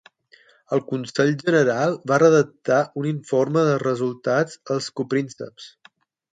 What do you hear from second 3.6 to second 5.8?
dels resultats als coprínceps.